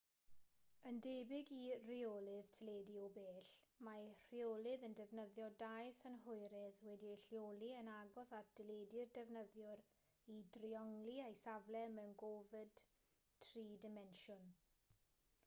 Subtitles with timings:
[0.91, 1.57] yn debyg i
[1.89, 3.49] reolydd teledu o bell
[3.87, 9.83] mae'r rheolydd yn defnyddio dau synhwyrydd wedi'u lleoli yn agos at deledu'r defnyddiwr
[10.37, 12.81] i driongli ei safle mewn gofod
[13.45, 14.51] tri dimensiwn